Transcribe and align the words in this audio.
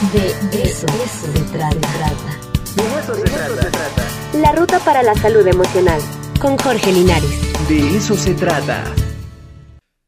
De 0.00 0.62
eso, 0.62 0.86
se 0.88 1.40
trata. 1.52 1.78
De 2.74 3.00
eso 3.00 3.14
se 3.14 3.22
trata. 3.22 4.08
La 4.32 4.52
ruta 4.52 4.78
para 4.78 5.02
la 5.02 5.14
salud 5.14 5.46
emocional. 5.46 6.00
Con 6.40 6.56
Jorge 6.56 6.90
Linares. 6.90 7.68
De 7.68 7.98
eso 7.98 8.16
se 8.16 8.32
trata. 8.32 8.82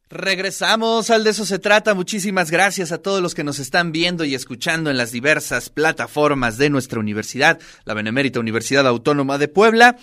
Regresamos 0.08 1.10
al 1.10 1.24
de 1.24 1.30
eso 1.30 1.44
se 1.44 1.58
trata. 1.58 1.92
Muchísimas 1.92 2.50
gracias 2.50 2.90
a 2.90 3.02
todos 3.02 3.20
los 3.20 3.34
que 3.34 3.44
nos 3.44 3.58
están 3.58 3.92
viendo 3.92 4.24
y 4.24 4.34
escuchando 4.34 4.88
en 4.88 4.96
las 4.96 5.12
diversas 5.12 5.68
plataformas 5.68 6.56
de 6.56 6.70
nuestra 6.70 6.98
universidad, 6.98 7.60
la 7.84 7.92
Benemérita 7.92 8.40
Universidad 8.40 8.86
Autónoma 8.86 9.36
de 9.36 9.48
Puebla. 9.48 9.98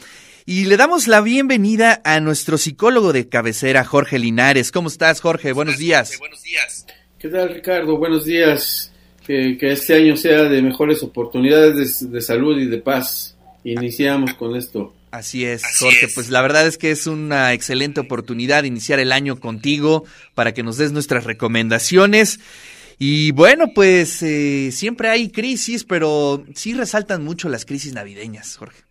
Y 0.45 0.65
le 0.65 0.77
damos 0.77 1.07
la 1.07 1.21
bienvenida 1.21 1.99
a 2.03 2.19
nuestro 2.19 2.59
psicólogo 2.59 3.11
de 3.11 3.27
cabecera, 3.27 3.83
Jorge 3.83 4.19
Linares. 4.19 4.71
¿Cómo 4.71 4.87
estás, 4.87 5.19
Jorge? 5.19 5.51
Buenos 5.51 5.79
días. 5.79 6.19
Buenos 6.19 6.43
días. 6.43 6.85
¿Qué 7.17 7.27
tal, 7.27 7.49
Ricardo? 7.49 7.97
Buenos 7.97 8.25
días. 8.25 8.88
Que, 9.30 9.57
este 9.61 9.93
año 9.93 10.18
sea 10.18 10.45
de 10.45 10.59
mejores 10.59 11.03
oportunidades 11.03 12.12
de 12.12 12.20
salud 12.20 12.59
y 12.59 12.66
de 12.66 12.80
paz. 12.80 13.38
Iniciamos 13.63 14.34
con 14.34 14.55
esto. 14.55 14.91
Así 15.12 15.45
es, 15.45 15.62
Jorge. 15.80 16.08
Pues 16.16 16.31
la 16.31 16.41
verdad 16.41 16.66
es 16.66 16.80
que 16.80 16.90
es 16.90 17.05
una 17.05 17.53
excelente 17.53 18.00
oportunidad 18.00 18.63
iniciar 18.63 18.98
el 18.98 19.12
año 19.12 19.39
contigo 19.39 20.03
para 20.34 20.55
que 20.55 20.63
nos 20.63 20.77
des 20.77 20.94
nuestras 20.94 21.26
recomendaciones. 21.26 22.39
Y 22.98 23.30
bueno, 23.30 23.67
pues 23.76 24.23
eh, 24.23 24.72
siempre 24.72 25.09
hay 25.09 25.30
crisis, 25.30 25.84
pero 25.84 26.44
sí 26.55 26.73
resaltan 26.73 27.23
mucho 27.23 27.50
las 27.50 27.66
crisis 27.66 27.94
navideñas, 27.94 28.58
Jorge. 28.58 28.81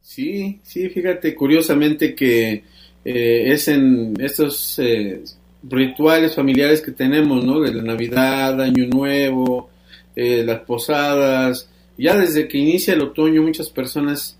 Sí, 0.00 0.58
sí, 0.62 0.88
fíjate, 0.88 1.34
curiosamente 1.34 2.14
que 2.14 2.64
eh, 3.04 3.52
es 3.52 3.68
en 3.68 4.14
estos 4.22 4.78
eh, 4.78 5.22
rituales 5.62 6.34
familiares 6.34 6.80
que 6.80 6.92
tenemos, 6.92 7.44
¿no? 7.44 7.60
De 7.60 7.74
la 7.74 7.82
Navidad, 7.82 8.58
Año 8.58 8.86
Nuevo, 8.86 9.68
las 10.14 10.60
posadas. 10.60 11.68
Ya 11.96 12.16
desde 12.16 12.48
que 12.48 12.58
inicia 12.58 12.94
el 12.94 13.02
otoño 13.02 13.42
muchas 13.42 13.70
personas 13.70 14.36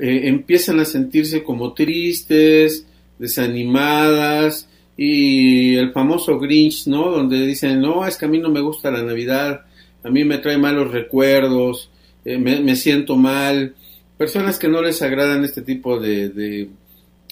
eh, 0.00 0.22
empiezan 0.24 0.80
a 0.80 0.84
sentirse 0.84 1.42
como 1.42 1.74
tristes, 1.74 2.86
desanimadas 3.18 4.68
y 4.96 5.76
el 5.76 5.92
famoso 5.92 6.38
Grinch, 6.38 6.86
¿no? 6.86 7.10
Donde 7.10 7.46
dicen, 7.46 7.80
no, 7.80 8.06
es 8.06 8.16
que 8.16 8.24
a 8.24 8.28
mí 8.28 8.38
no 8.38 8.50
me 8.50 8.60
gusta 8.60 8.90
la 8.90 9.02
Navidad, 9.02 9.62
a 10.02 10.10
mí 10.10 10.24
me 10.24 10.38
trae 10.38 10.58
malos 10.58 10.90
recuerdos, 10.90 11.90
eh, 12.24 12.38
me, 12.38 12.76
siento 12.76 13.16
mal. 13.16 13.74
Personas 14.16 14.58
que 14.58 14.68
no 14.68 14.80
les 14.82 15.02
agradan 15.02 15.44
este 15.44 15.62
tipo 15.62 15.98
de, 15.98 16.28
de, 16.30 16.68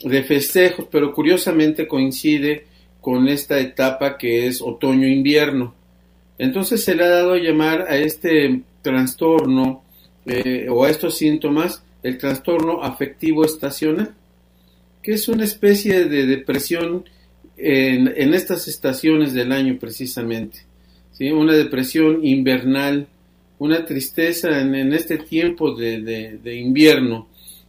de 0.04 0.22
festejos, 0.24 0.86
pero 0.90 1.12
curiosamente 1.12 1.86
coincide 1.86 2.66
con 3.00 3.28
esta 3.28 3.58
etapa 3.58 4.18
que 4.18 4.46
es 4.46 4.60
otoño-invierno. 4.60 5.74
Entonces 6.40 6.82
se 6.82 6.94
le 6.94 7.04
ha 7.04 7.10
dado 7.10 7.34
a 7.34 7.38
llamar 7.38 7.82
a 7.82 7.98
este 7.98 8.62
trastorno 8.80 9.84
eh, 10.24 10.68
o 10.70 10.84
a 10.86 10.90
estos 10.90 11.18
síntomas 11.18 11.82
el 12.02 12.16
trastorno 12.16 12.82
afectivo 12.82 13.44
estacional, 13.44 14.14
que 15.02 15.12
es 15.12 15.28
una 15.28 15.44
especie 15.44 16.06
de 16.06 16.24
depresión 16.24 17.04
en, 17.58 18.32
estas 18.32 18.68
estaciones 18.68 19.34
del 19.34 19.52
año 19.52 19.76
precisamente, 19.78 20.60
¿sí? 21.12 21.30
una 21.30 21.52
depresión 21.52 22.24
invernal, 22.24 23.06
una 23.58 23.84
tristeza 23.84 24.62
en, 24.62 24.94
este 24.94 25.18
tiempo 25.18 25.74
de, 25.74 26.40
invierno. 26.58 27.28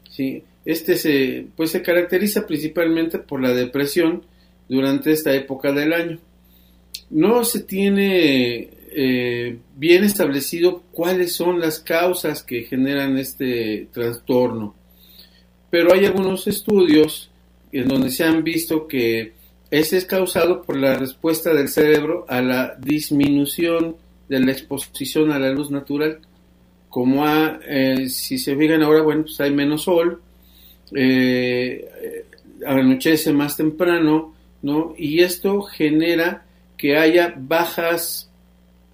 ¿sí? 0.09 0.43
Este 0.63 0.95
se, 0.95 1.45
pues 1.57 1.71
se 1.71 1.81
caracteriza 1.81 2.47
principalmente 2.47 3.19
por 3.19 3.41
la 3.41 3.53
depresión 3.53 4.23
durante 4.69 5.11
esta 5.11 5.33
época 5.33 5.73
del 5.73 5.91
año. 5.91 6.19
No 7.11 7.43
se 7.43 7.61
tiene 7.61 8.69
eh, 8.93 9.57
bien 9.75 10.03
establecido 10.03 10.83
cuáles 10.91 11.33
son 11.33 11.59
las 11.59 11.79
causas 11.79 12.43
que 12.43 12.63
generan 12.63 13.17
este 13.17 13.87
trastorno. 13.93 14.75
Pero 15.69 15.93
hay 15.93 16.05
algunos 16.05 16.47
estudios 16.47 17.29
en 17.71 17.87
donde 17.87 18.09
se 18.09 18.25
han 18.25 18.43
visto 18.43 18.87
que 18.87 19.33
ese 19.69 19.97
es 19.97 20.05
causado 20.05 20.61
por 20.61 20.75
la 20.75 20.95
respuesta 20.95 21.53
del 21.53 21.69
cerebro 21.69 22.25
a 22.27 22.41
la 22.41 22.75
disminución 22.77 23.95
de 24.27 24.39
la 24.41 24.51
exposición 24.51 25.31
a 25.31 25.39
la 25.39 25.51
luz 25.51 25.71
natural. 25.71 26.19
Como 26.89 27.25
eh, 27.65 28.09
si 28.09 28.37
se 28.37 28.57
fijan 28.57 28.83
ahora, 28.83 29.01
bueno, 29.01 29.23
pues 29.23 29.39
hay 29.39 29.51
menos 29.51 29.83
sol, 29.83 30.21
eh, 30.93 32.25
anochece 32.65 33.31
más 33.31 33.55
temprano, 33.55 34.35
¿no? 34.61 34.93
Y 34.97 35.21
esto 35.21 35.61
genera 35.61 36.45
que 36.81 36.97
haya 36.97 37.35
bajas 37.37 38.31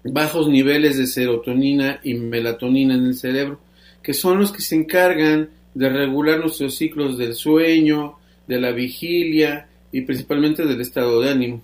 bajos 0.04 0.46
niveles 0.46 0.98
de 0.98 1.06
serotonina 1.06 2.00
y 2.04 2.12
melatonina 2.12 2.94
en 2.94 3.06
el 3.06 3.14
cerebro, 3.14 3.60
que 4.02 4.12
son 4.12 4.38
los 4.38 4.52
que 4.52 4.60
se 4.60 4.76
encargan 4.76 5.48
de 5.72 5.88
regular 5.88 6.38
nuestros 6.38 6.76
ciclos 6.76 7.16
del 7.16 7.32
sueño, 7.32 8.16
de 8.46 8.60
la 8.60 8.72
vigilia 8.72 9.68
y 9.90 10.02
principalmente 10.02 10.66
del 10.66 10.82
estado 10.82 11.22
de 11.22 11.30
ánimo. 11.30 11.62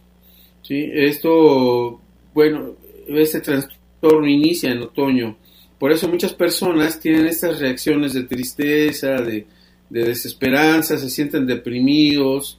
¿sí? 0.62 0.88
Esto, 0.94 2.00
bueno, 2.32 2.74
este 3.06 3.40
trastorno 3.40 4.26
inicia 4.26 4.72
en 4.72 4.80
otoño. 4.80 5.36
Por 5.78 5.92
eso 5.92 6.08
muchas 6.08 6.32
personas 6.32 7.00
tienen 7.00 7.26
estas 7.26 7.60
reacciones 7.60 8.14
de 8.14 8.22
tristeza, 8.22 9.20
de, 9.20 9.46
desesperanza, 9.90 10.96
se 10.96 11.10
sienten 11.10 11.46
deprimidos, 11.46 12.58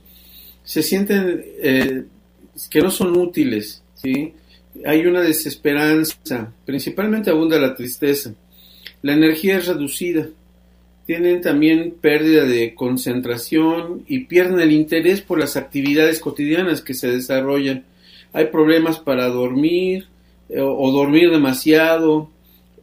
se 0.63 0.83
sienten 0.83 1.43
eh, 1.63 2.03
que 2.69 2.81
no 2.81 2.91
son 2.91 3.17
útiles, 3.17 3.83
¿sí? 3.95 4.33
hay 4.83 5.05
una 5.05 5.21
desesperanza, 5.21 6.51
principalmente 6.65 7.29
abunda 7.29 7.59
la 7.59 7.75
tristeza. 7.75 8.33
La 9.01 9.13
energía 9.13 9.57
es 9.57 9.67
reducida. 9.67 10.27
Tienen 11.05 11.41
también 11.41 11.95
pérdida 12.01 12.45
de 12.45 12.73
concentración 12.73 14.03
y 14.07 14.25
pierden 14.25 14.59
el 14.59 14.71
interés 14.71 15.21
por 15.21 15.39
las 15.39 15.55
actividades 15.55 16.19
cotidianas 16.19 16.81
que 16.81 16.95
se 16.95 17.09
desarrollan. 17.09 17.85
Hay 18.33 18.45
problemas 18.47 18.99
para 18.99 19.27
dormir 19.27 20.07
eh, 20.49 20.59
o, 20.59 20.91
dormir 20.91 21.29
demasiado. 21.29 22.29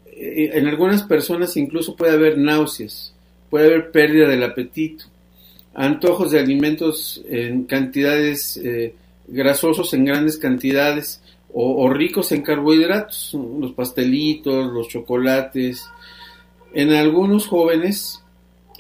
Eh, 0.06 0.50
en 0.54 0.68
algunas 0.68 1.02
personas 1.02 1.56
incluso 1.56 1.96
puede 1.96 2.12
haber 2.12 2.38
náuseas, 2.38 3.12
puede 3.50 3.66
haber 3.66 3.90
pérdida 3.90 4.28
del 4.28 4.44
apetito, 4.44 5.06
antojos 5.74 6.30
de 6.30 6.38
alimentos 6.38 7.22
en 7.28 7.64
cantidades 7.64 8.56
eh, 8.58 8.94
grasosos 9.32 9.94
en 9.94 10.04
grandes 10.04 10.36
cantidades 10.38 11.22
o, 11.54 11.88
ricos 11.90 12.32
en 12.32 12.42
carbohidratos, 12.42 13.34
los 13.34 13.72
pastelitos, 13.72 14.72
los 14.72 14.88
chocolates. 14.88 15.86
En 16.72 16.92
algunos 16.92 17.46
jóvenes, 17.46 18.24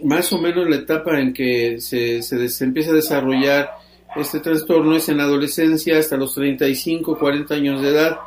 más 0.02 0.32
o 0.32 0.38
menos 0.38 0.68
la 0.68 0.76
etapa 0.76 1.20
en 1.20 1.34
que 1.34 1.80
se, 1.80 2.22
se, 2.22 2.64
empieza 2.64 2.92
a 2.92 2.94
desarrollar 2.94 3.70
este 4.16 4.40
trastorno 4.40 4.96
es 4.96 5.08
en 5.08 5.18
la 5.18 5.24
adolescencia 5.24 5.98
hasta 5.98 6.16
los 6.16 6.34
35, 6.34 7.18
40 7.18 7.54
años 7.54 7.82
de 7.82 7.88
edad. 7.88 8.18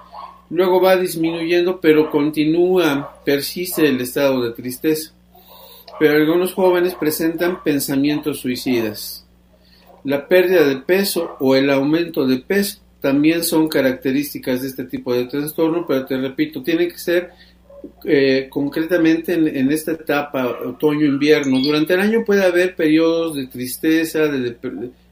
Luego 0.50 0.82
va 0.82 0.96
disminuyendo, 0.96 1.80
pero 1.80 2.12
continúa, 2.12 3.20
persiste 3.24 3.88
el 3.88 4.00
estado 4.02 4.44
de 4.44 4.52
tristeza. 4.52 5.14
Pero 6.00 6.18
algunos 6.18 6.54
jóvenes 6.54 6.96
presentan 6.96 7.64
pensamientos 7.64 8.40
suicidas. 8.40 9.25
La 10.06 10.28
pérdida 10.28 10.68
de 10.68 10.78
peso 10.78 11.36
o 11.40 11.56
el 11.56 11.70
aumento 11.70 12.26
de 12.28 12.38
peso 12.38 12.80
también 13.02 13.44
son 13.44 13.68
características 13.68 14.62
de 14.62 14.68
este 14.68 14.86
tipo 14.86 15.14
de 15.14 15.26
trastorno, 15.26 15.86
pero 15.88 16.06
te 16.06 16.18
repito, 16.18 16.64
tiene 16.64 16.88
que 16.88 16.98
ser 16.98 17.32
eh, 18.04 18.48
concretamente 18.50 19.34
en, 19.34 19.72
esta 19.72 19.94
etapa 19.94 20.60
otoño-invierno. 20.66 21.60
Durante 21.60 21.94
el 21.96 22.02
año 22.02 22.24
puede 22.26 22.44
haber 22.44 22.76
periodos 22.76 23.36
de 23.36 23.48
tristeza, 23.48 24.28
de, 24.28 24.58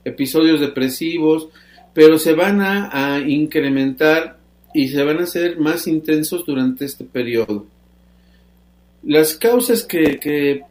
episodios 0.04 0.60
depresivos, 0.60 1.50
pero 1.94 2.18
se 2.18 2.34
van 2.34 2.62
a, 2.62 3.20
incrementar 3.20 4.38
y 4.74 4.90
se 4.90 5.04
van 5.04 5.20
a 5.20 5.24
hacer 5.24 5.60
más 5.60 5.88
intensos 5.88 6.46
durante 6.46 6.86
este 6.86 7.04
periodo. 7.04 7.66
Las 9.04 9.36
causas 9.36 9.84
que, 9.84 10.62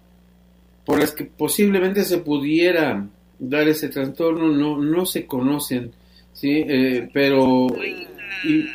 por 0.84 1.00
las 1.00 1.12
que 1.12 1.24
posiblemente 1.24 2.04
se 2.04 2.18
pudiera 2.18 3.06
dar 3.48 3.68
ese 3.68 3.88
trastorno 3.88 4.48
no, 4.48 4.78
no 4.78 5.04
se 5.04 5.26
conocen 5.26 5.92
Sí, 6.32 6.64
eh, 6.66 7.08
pero... 7.12 7.68
Y, 8.44 8.68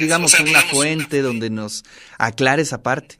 digamos, 0.00 0.38
una 0.40 0.60
fuente 0.62 1.20
donde 1.20 1.50
nos 1.50 1.84
aclare 2.18 2.62
esa 2.62 2.82
parte. 2.82 3.16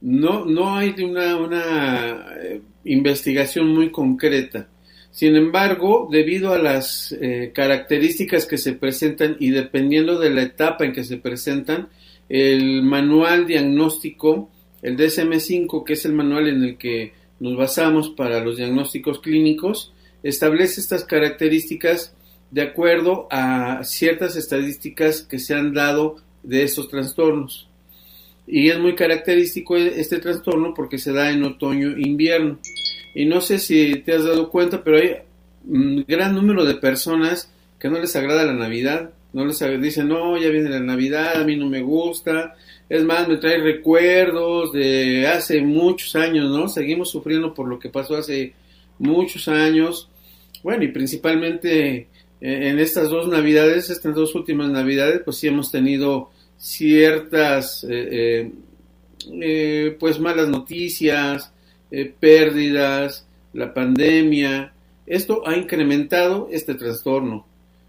No, 0.00 0.44
no 0.44 0.76
hay 0.76 0.94
una, 1.02 1.36
una 1.36 2.34
eh, 2.42 2.60
investigación 2.84 3.68
muy 3.68 3.90
concreta. 3.90 4.68
Sin 5.10 5.36
embargo, 5.36 6.08
debido 6.10 6.52
a 6.52 6.58
las 6.58 7.12
eh, 7.12 7.52
características 7.54 8.46
que 8.46 8.58
se 8.58 8.72
presentan 8.72 9.36
y 9.38 9.50
dependiendo 9.50 10.18
de 10.18 10.30
la 10.30 10.42
etapa 10.42 10.84
en 10.84 10.92
que 10.92 11.04
se 11.04 11.18
presentan, 11.18 11.88
el 12.28 12.82
manual 12.82 13.46
diagnóstico, 13.46 14.50
el 14.82 14.96
DSM5, 14.96 15.84
que 15.84 15.92
es 15.92 16.04
el 16.04 16.14
manual 16.14 16.48
en 16.48 16.64
el 16.64 16.76
que 16.76 17.12
nos 17.40 17.56
basamos 17.56 18.10
para 18.10 18.40
los 18.40 18.56
diagnósticos 18.56 19.20
clínicos, 19.20 19.92
establece 20.22 20.80
estas 20.80 21.04
características 21.04 22.14
de 22.50 22.62
acuerdo 22.62 23.26
a 23.30 23.82
ciertas 23.84 24.36
estadísticas 24.36 25.22
que 25.22 25.38
se 25.38 25.54
han 25.54 25.72
dado 25.74 26.16
de 26.42 26.62
estos 26.62 26.88
trastornos. 26.88 27.68
Y 28.46 28.68
es 28.68 28.78
muy 28.78 28.94
característico 28.94 29.76
este 29.76 30.18
trastorno 30.18 30.74
porque 30.74 30.98
se 30.98 31.12
da 31.12 31.30
en 31.30 31.42
otoño 31.44 31.96
e 31.96 32.02
invierno. 32.02 32.58
Y 33.14 33.24
no 33.24 33.40
sé 33.40 33.58
si 33.58 33.96
te 33.96 34.14
has 34.14 34.24
dado 34.24 34.50
cuenta, 34.50 34.84
pero 34.84 34.98
hay 34.98 35.16
un 35.66 36.04
gran 36.06 36.34
número 36.34 36.64
de 36.64 36.74
personas 36.74 37.50
que 37.78 37.88
no 37.88 37.98
les 37.98 38.14
agrada 38.16 38.44
la 38.44 38.52
Navidad. 38.52 39.10
No 39.34 39.44
les 39.44 39.58
dicen, 39.82 40.06
no, 40.06 40.38
ya 40.38 40.48
viene 40.48 40.70
la 40.70 40.78
Navidad, 40.78 41.42
a 41.42 41.44
mí 41.44 41.56
no 41.56 41.68
me 41.68 41.82
gusta. 41.82 42.54
Es 42.88 43.02
más, 43.02 43.26
me 43.26 43.36
trae 43.38 43.58
recuerdos 43.58 44.72
de 44.72 45.26
hace 45.26 45.60
muchos 45.60 46.14
años, 46.14 46.48
¿no? 46.56 46.68
Seguimos 46.68 47.10
sufriendo 47.10 47.52
por 47.52 47.66
lo 47.66 47.80
que 47.80 47.88
pasó 47.88 48.14
hace 48.14 48.54
muchos 49.00 49.48
años. 49.48 50.08
Bueno, 50.62 50.84
y 50.84 50.88
principalmente 50.92 51.96
eh, 51.96 52.06
en 52.40 52.78
estas 52.78 53.10
dos 53.10 53.26
Navidades, 53.26 53.90
estas 53.90 54.14
dos 54.14 54.36
últimas 54.36 54.70
Navidades, 54.70 55.22
pues 55.24 55.38
sí 55.38 55.48
hemos 55.48 55.72
tenido 55.72 56.30
ciertas, 56.56 57.84
eh, 57.90 58.52
eh, 59.42 59.96
pues 59.98 60.20
malas 60.20 60.48
noticias, 60.48 61.52
pérdidas, 62.20 63.26
la 63.52 63.74
pandemia. 63.74 64.72
Esto 65.06 65.46
ha 65.46 65.56
incrementado 65.56 66.48
este 66.52 66.74
trastorno, 66.74 67.46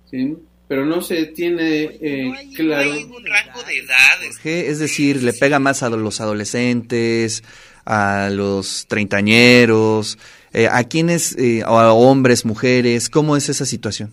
¿sí? 0.10 0.38
Pero 0.68 0.86
no 0.86 1.02
se 1.02 1.28
tiene 1.28 1.84
eh, 2.02 2.32
claro 2.56 2.92
un 2.92 3.26
rango 3.26 3.64
de 3.64 3.78
edades. 3.78 4.40
Es 4.44 4.80
decir, 4.80 5.22
le 5.22 5.34
pega 5.34 5.60
más 5.60 5.84
a 5.84 5.90
los 5.90 6.22
adolescentes, 6.22 7.44
a 7.86 8.30
los 8.32 8.86
treintañeros, 8.88 10.18
eh, 10.54 10.68
a 10.72 10.84
quienes, 10.86 11.38
eh, 11.38 11.62
a 11.64 11.94
hombres, 11.94 12.46
mujeres, 12.46 13.10
¿cómo 13.10 13.38
es 13.38 13.50
esa 13.50 13.66
situación? 13.66 14.12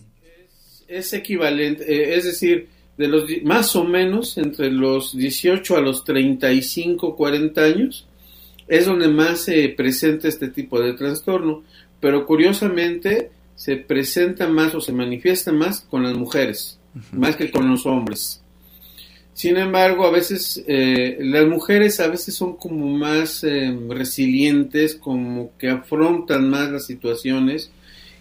Es, 0.87 1.13
equivalente, 1.13 2.15
es 2.15 2.25
decir, 2.25 2.67
de 2.97 3.07
los 3.07 3.25
más 3.43 3.75
o 3.75 3.83
menos 3.83 4.37
entre 4.37 4.69
los 4.69 5.17
18 5.17 5.77
a 5.77 5.81
los 5.81 6.03
35, 6.03 7.15
40 7.15 7.63
años, 7.63 8.07
es 8.67 8.85
donde 8.85 9.07
más 9.07 9.41
se 9.41 9.69
presenta 9.69 10.27
este 10.27 10.49
tipo 10.49 10.79
de 10.79 10.93
trastorno, 10.93 11.63
pero 11.99 12.25
curiosamente 12.25 13.31
se 13.55 13.77
presenta 13.77 14.47
más 14.47 14.73
o 14.75 14.81
se 14.81 14.91
manifiesta 14.91 15.51
más 15.51 15.81
con 15.81 16.03
las 16.03 16.15
mujeres, 16.15 16.79
más 17.11 17.35
que 17.35 17.51
con 17.51 17.69
los 17.69 17.85
hombres. 17.85 18.41
Sin 19.33 19.57
embargo, 19.57 20.05
a 20.05 20.11
veces 20.11 20.63
eh, 20.67 21.17
las 21.19 21.47
mujeres 21.47 21.99
a 21.99 22.07
veces 22.07 22.35
son 22.35 22.55
como 22.55 22.87
más 22.87 23.43
eh, 23.43 23.75
resilientes, 23.89 24.95
como 24.95 25.51
que 25.57 25.69
afrontan 25.69 26.49
más 26.49 26.71
las 26.71 26.85
situaciones 26.85 27.71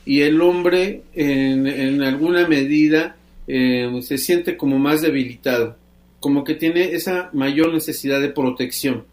y 0.06 0.22
el 0.22 0.40
hombre 0.40 1.02
en, 1.14 2.02
alguna 2.02 2.48
medida 2.48 3.16
eh, 3.46 3.90
se 4.02 4.16
siente 4.16 4.56
como 4.56 4.78
más 4.78 5.02
debilitado, 5.02 5.76
como 6.18 6.44
que 6.44 6.54
tiene 6.54 6.92
esa 6.92 7.30
mayor 7.34 7.72
necesidad 7.72 8.20
de 8.20 8.30
protección. 8.30 9.04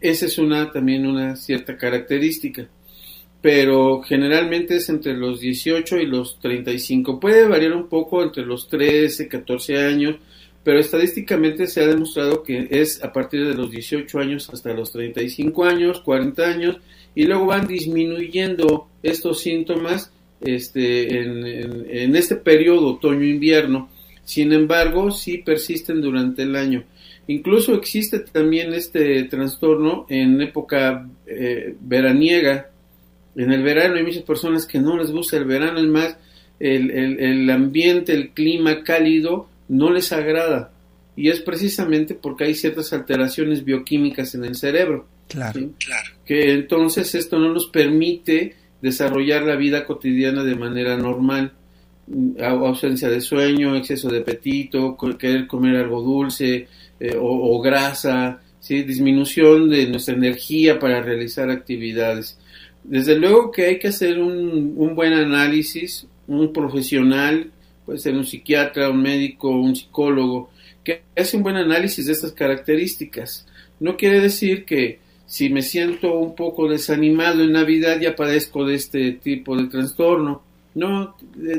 Esa 0.00 0.26
es 0.26 0.36
una 0.36 0.72
también 0.72 1.06
una 1.06 1.36
cierta 1.36 1.76
característica 1.78 2.68
pero 3.44 4.00
generalmente 4.00 4.76
es 4.76 4.88
entre 4.88 5.12
los 5.12 5.38
18 5.38 5.98
y 5.98 6.06
los 6.06 6.40
35. 6.40 7.20
Puede 7.20 7.46
variar 7.46 7.74
un 7.74 7.90
poco 7.90 8.22
entre 8.22 8.46
los 8.46 8.70
13, 8.70 9.28
14 9.28 9.84
años, 9.84 10.16
pero 10.62 10.78
estadísticamente 10.78 11.66
se 11.66 11.82
ha 11.82 11.86
demostrado 11.86 12.42
que 12.42 12.68
es 12.70 13.04
a 13.04 13.12
partir 13.12 13.46
de 13.46 13.52
los 13.52 13.70
18 13.70 14.18
años 14.18 14.48
hasta 14.48 14.72
los 14.72 14.92
35 14.92 15.62
años, 15.62 16.00
40 16.00 16.42
años, 16.42 16.78
y 17.14 17.24
luego 17.24 17.44
van 17.44 17.66
disminuyendo 17.66 18.88
estos 19.02 19.42
síntomas 19.42 20.10
este, 20.40 21.20
en, 21.20 21.46
en, 21.90 22.16
este 22.16 22.36
periodo 22.36 22.94
otoño-invierno. 22.94 23.90
Sin 24.24 24.54
embargo, 24.54 25.10
sí 25.10 25.36
persisten 25.36 26.00
durante 26.00 26.44
el 26.44 26.56
año. 26.56 26.84
Incluso 27.26 27.74
existe 27.74 28.20
también 28.20 28.72
este 28.72 29.24
trastorno 29.24 30.06
en 30.08 30.40
época 30.40 31.06
eh, 31.26 31.76
veraniega, 31.78 32.70
en 33.36 33.52
el 33.52 33.62
verano 33.62 33.96
hay 33.96 34.04
muchas 34.04 34.22
personas 34.22 34.66
que 34.66 34.78
no 34.78 34.96
les 34.96 35.10
gusta 35.10 35.36
el 35.36 35.44
verano, 35.44 35.78
es 35.78 35.86
más, 35.86 36.16
el, 36.60 36.90
el, 36.90 37.50
ambiente, 37.50 38.12
el 38.12 38.30
clima 38.30 38.82
cálido 38.82 39.48
no 39.68 39.90
les 39.90 40.12
agrada. 40.12 40.70
Y 41.16 41.28
es 41.28 41.40
precisamente 41.40 42.14
porque 42.14 42.44
hay 42.44 42.54
ciertas 42.54 42.92
alteraciones 42.92 43.64
bioquímicas 43.64 44.34
en 44.34 44.44
el 44.44 44.56
cerebro. 44.56 45.06
Claro, 45.28 45.70
claro. 45.78 46.10
Que 46.24 46.52
entonces 46.52 47.14
esto 47.14 47.38
no 47.38 47.52
nos 47.52 47.66
permite 47.66 48.56
desarrollar 48.82 49.42
la 49.42 49.56
vida 49.56 49.84
cotidiana 49.84 50.44
de 50.44 50.56
manera 50.56 50.96
normal. 50.96 51.52
Ausencia 52.38 53.08
de 53.08 53.20
sueño, 53.20 53.76
exceso 53.76 54.10
de 54.10 54.18
apetito, 54.18 54.96
querer 55.18 55.46
comer 55.46 55.76
algo 55.76 56.02
dulce 56.02 56.68
eh, 57.00 57.16
o, 57.18 57.60
grasa, 57.62 58.42
¿sí? 58.60 58.82
disminución 58.82 59.70
de 59.70 59.86
nuestra 59.88 60.14
energía 60.14 60.78
para 60.78 61.00
realizar 61.00 61.48
actividades. 61.50 62.38
Desde 62.84 63.18
luego 63.18 63.50
que 63.50 63.64
hay 63.64 63.78
que 63.78 63.88
hacer 63.88 64.20
un, 64.20 64.94
buen 64.94 65.14
análisis, 65.14 66.06
un 66.28 66.52
profesional, 66.52 67.50
puede 67.86 67.98
ser 67.98 68.14
un 68.14 68.24
psiquiatra, 68.24 68.90
un 68.90 69.00
médico, 69.00 69.48
un 69.48 69.74
psicólogo, 69.74 70.50
que 70.84 71.00
hace 71.16 71.38
un 71.38 71.42
buen 71.42 71.56
análisis 71.56 72.06
de 72.06 72.12
estas 72.12 72.32
características. 72.32 73.46
No 73.80 73.96
quiere 73.96 74.20
decir 74.20 74.66
que 74.66 74.98
si 75.24 75.48
me 75.48 75.62
siento 75.62 76.18
un 76.18 76.34
poco 76.34 76.68
desanimado 76.68 77.42
en 77.42 77.52
Navidad 77.52 77.98
ya 77.98 78.14
padezco 78.14 78.66
de 78.66 78.74
este 78.74 79.12
tipo 79.12 79.56
de 79.56 79.68
trastorno. 79.68 80.42
No, 80.74 81.16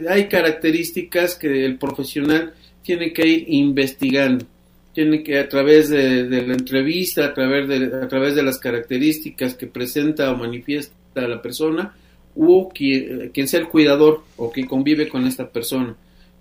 hay 0.07 0.27
características 0.27 1.35
que 1.35 1.65
el 1.65 1.79
profesional 1.79 2.53
tiene 2.83 3.11
que 3.11 3.27
ir 3.27 3.45
investigando. 3.47 4.45
Tiene 4.93 5.23
que 5.23 5.39
a 5.39 5.49
través 5.49 5.89
de, 5.89 6.23
la 6.29 6.53
entrevista, 6.53 7.25
a 7.25 7.33
través 7.33 7.67
de, 7.67 7.85
a 8.03 8.07
través 8.07 8.35
de 8.35 8.43
las 8.43 8.59
características 8.59 9.55
que 9.55 9.65
presenta 9.65 10.31
o 10.31 10.37
manifiesta 10.37 10.95
a 11.23 11.27
la 11.27 11.41
persona 11.41 11.95
o 12.35 12.69
quien, 12.69 13.47
sea 13.47 13.59
el 13.59 13.67
cuidador 13.67 14.23
o 14.35 14.51
quien 14.51 14.67
convive 14.67 15.07
con 15.07 15.25
esta 15.25 15.49
persona. 15.49 15.95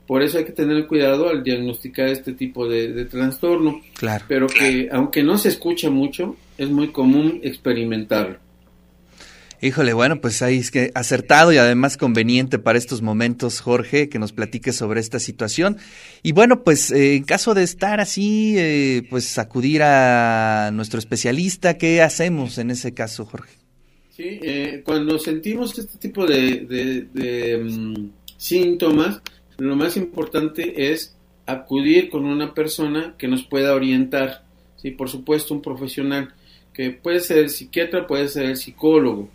Por 0.06 0.23
eso 0.23 0.38
hay 0.38 0.44
que 0.44 0.53
tener 0.53 0.87
cuidado 0.87 1.29
al 1.29 1.43
diagnosticar 1.43 2.09
este 2.09 2.32
tipo 2.32 2.69
de, 2.69 3.05
trastorno. 3.06 3.81
Claro. 3.97 4.25
Pero 4.29 4.47
que, 4.49 4.88
aunque 4.93 5.23
no 5.23 5.38
se 5.38 5.49
escucha 5.49 5.88
mucho, 5.88 6.37
es 6.59 6.69
muy 6.69 6.88
común 6.88 7.41
experimentarlo. 7.43 8.38
Híjole, 9.62 9.94
bueno, 9.94 10.21
pues 10.21 10.43
ahí 10.43 10.59
es 10.59 10.71
que 10.71 10.91
acertado 10.94 11.50
y 11.50 11.56
además 11.56 11.97
conveniente 11.97 12.59
para 12.59 12.77
estos 12.77 13.00
momentos, 13.00 13.61
Jorge, 13.61 14.11
que 14.11 14.19
nos 14.19 14.32
platique 14.32 14.75
sobre 14.75 15.00
esta 15.00 15.19
situación. 15.19 15.79
Y 16.23 16.32
bueno, 16.32 16.65
pues 16.65 16.91
eh, 16.91 17.17
en 17.17 17.25
caso 17.25 17.55
de 17.55 17.62
estar 17.62 17.99
así, 17.99 18.56
eh, 18.59 19.06
pues 19.09 19.38
acudir 19.38 19.82
a 19.82 20.70
nuestro 20.75 20.99
especialista, 20.99 21.79
¿qué 21.79 22.03
hacemos 22.03 22.58
en 22.58 22.72
ese 22.72 22.93
caso, 22.93 23.25
Jorge? 23.25 23.64
Sí, 24.17 24.39
eh, 24.43 24.83
cuando 24.85 25.19
sentimos 25.19 25.77
este 25.77 25.99
tipo 25.99 26.25
de, 26.25 27.61
mm, 27.65 28.11
síntomas, 28.37 29.21
lo 29.59 29.75
más 29.75 29.97
importante 29.97 30.93
es 30.93 31.17
acudir 31.47 32.11
con 32.11 32.25
una 32.25 32.55
persona 32.55 33.17
que 33.19 33.27
nos 33.27 33.43
pueda 33.43 33.75
orientar, 33.75 34.44
sí, 34.77 34.93
por 34.93 35.11
supuesto 35.11 35.53
un 35.53 35.63
profesional, 35.63 36.33
que 36.73 36.91
puede 36.91 37.19
ser 37.19 37.39
el 37.39 37.51
psiquiatra, 37.51 38.06
puede 38.06 38.29
ser 38.29 38.44
el 38.44 38.56
psicólogo, 38.56 39.31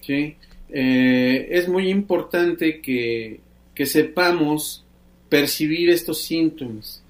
sí. 0.00 0.36
Eh, 0.70 1.48
es 1.50 1.68
muy 1.68 1.90
importante 1.90 2.80
que 2.80 3.40
sepamos 3.84 4.82
percibir 5.28 5.90
estos 5.90 6.22
síntomas. 6.22 7.01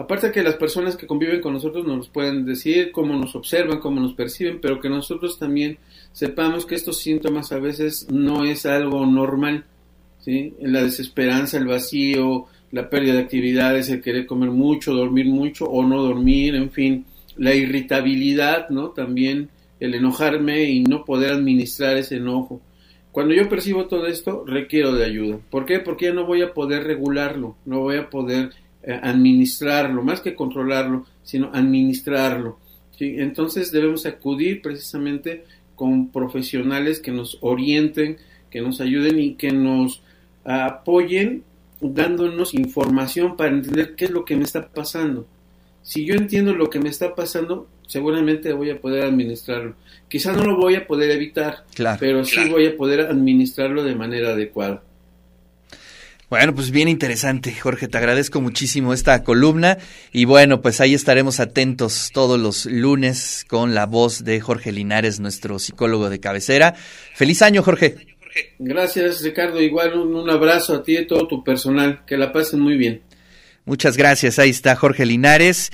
Aparte 0.00 0.32
que 0.32 0.42
las 0.42 0.54
personas 0.54 0.96
que 0.96 1.06
conviven 1.06 1.42
con 1.42 1.52
nosotros 1.52 1.84
nos 1.84 2.08
pueden 2.08 2.46
decir 2.46 2.90
cómo 2.90 3.14
nos 3.18 3.36
observan, 3.36 3.80
cómo 3.80 4.00
nos 4.00 4.14
perciben, 4.14 4.58
pero 4.58 4.80
que 4.80 4.88
nosotros 4.88 5.38
también 5.38 5.76
sepamos 6.12 6.64
que 6.64 6.74
estos 6.74 7.00
síntomas 7.00 7.52
a 7.52 7.58
veces 7.58 8.06
no 8.10 8.44
es 8.44 8.64
algo 8.64 9.04
normal, 9.04 9.66
¿sí? 10.20 10.54
La 10.62 10.82
desesperanza, 10.82 11.58
el 11.58 11.66
vacío, 11.66 12.46
la 12.72 12.88
pérdida 12.88 13.12
de 13.12 13.20
actividades, 13.20 13.90
el 13.90 14.00
querer 14.00 14.24
comer 14.24 14.50
mucho, 14.50 14.94
dormir 14.94 15.26
mucho 15.26 15.66
o 15.66 15.84
no 15.84 16.02
dormir, 16.02 16.54
en 16.54 16.70
fin, 16.70 17.04
la 17.36 17.54
irritabilidad, 17.54 18.70
¿no? 18.70 18.92
También 18.92 19.50
el 19.80 19.94
enojarme 19.94 20.64
y 20.64 20.80
no 20.80 21.04
poder 21.04 21.32
administrar 21.32 21.98
ese 21.98 22.16
enojo. 22.16 22.62
Cuando 23.12 23.34
yo 23.34 23.50
percibo 23.50 23.84
todo 23.84 24.06
esto, 24.06 24.44
requiero 24.46 24.94
de 24.94 25.04
ayuda. 25.04 25.40
¿Por 25.50 25.66
qué? 25.66 25.78
Porque 25.78 26.06
ya 26.06 26.14
no 26.14 26.24
voy 26.24 26.40
a 26.40 26.54
poder 26.54 26.84
regularlo, 26.84 27.56
no 27.66 27.80
voy 27.80 27.98
a 27.98 28.08
poder 28.08 28.52
eh, 28.82 28.98
administrarlo, 29.02 30.02
más 30.02 30.20
que 30.20 30.34
controlarlo, 30.34 31.06
sino 31.22 31.50
administrarlo. 31.52 32.58
¿sí? 32.96 33.16
Entonces 33.18 33.72
debemos 33.72 34.06
acudir 34.06 34.62
precisamente 34.62 35.44
con 35.74 36.08
profesionales 36.08 37.00
que 37.00 37.10
nos 37.10 37.38
orienten, 37.40 38.18
que 38.50 38.60
nos 38.60 38.80
ayuden 38.80 39.18
y 39.18 39.34
que 39.34 39.52
nos 39.52 40.02
apoyen 40.44 41.44
dándonos 41.80 42.54
información 42.54 43.36
para 43.36 43.50
entender 43.50 43.94
qué 43.94 44.06
es 44.06 44.10
lo 44.10 44.24
que 44.24 44.36
me 44.36 44.44
está 44.44 44.68
pasando. 44.68 45.26
Si 45.82 46.04
yo 46.04 46.14
entiendo 46.14 46.54
lo 46.54 46.68
que 46.68 46.78
me 46.78 46.90
está 46.90 47.14
pasando, 47.14 47.68
seguramente 47.86 48.52
voy 48.52 48.70
a 48.70 48.80
poder 48.80 49.04
administrarlo. 49.04 49.74
Quizá 50.08 50.32
no 50.32 50.44
lo 50.44 50.56
voy 50.56 50.74
a 50.74 50.86
poder 50.86 51.10
evitar, 51.10 51.64
pero 51.98 52.24
sí 52.24 52.48
voy 52.48 52.66
a 52.66 52.76
poder 52.76 53.00
administrarlo 53.00 53.82
de 53.82 53.94
manera 53.94 54.30
adecuada. 54.30 54.82
Bueno, 56.30 56.54
pues 56.54 56.70
bien 56.70 56.86
interesante, 56.86 57.52
Jorge, 57.52 57.88
te 57.88 57.98
agradezco 57.98 58.40
muchísimo 58.40 58.94
esta 58.94 59.24
columna 59.24 59.78
y 60.12 60.26
bueno, 60.26 60.62
pues 60.62 60.80
ahí 60.80 60.94
estaremos 60.94 61.40
atentos 61.40 62.10
todos 62.14 62.38
los 62.38 62.66
lunes 62.66 63.44
con 63.48 63.74
la 63.74 63.86
voz 63.86 64.22
de 64.22 64.40
Jorge 64.40 64.70
Linares, 64.70 65.18
nuestro 65.18 65.58
psicólogo 65.58 66.08
de 66.08 66.20
cabecera. 66.20 66.76
Feliz 67.16 67.42
año, 67.42 67.64
Jorge. 67.64 67.96
Gracias, 68.60 69.22
Ricardo. 69.22 69.60
Igual 69.60 69.98
un, 69.98 70.14
un 70.14 70.30
abrazo 70.30 70.76
a 70.76 70.84
ti 70.84 70.92
y 70.92 70.98
a 70.98 71.06
todo 71.08 71.26
tu 71.26 71.42
personal. 71.42 72.04
Que 72.06 72.16
la 72.16 72.32
pasen 72.32 72.60
muy 72.60 72.76
bien. 72.76 73.02
Muchas 73.64 73.96
gracias. 73.96 74.38
Ahí 74.38 74.50
está 74.50 74.74
Jorge 74.76 75.06
Linares. 75.06 75.70